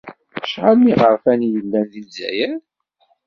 Acḥal 0.37 0.75
n 0.79 0.87
yiɣerfan 0.89 1.45
i 1.45 1.49
yellan 1.53 1.85
di 1.91 2.01
Lezzayer? 2.03 2.57